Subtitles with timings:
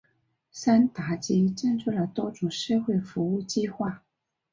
[0.49, 4.03] 山达基赞助了多种社会服务计画。